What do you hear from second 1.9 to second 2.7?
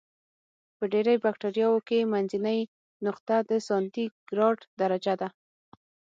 منځنۍ